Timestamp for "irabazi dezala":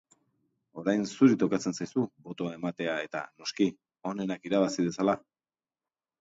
4.51-5.17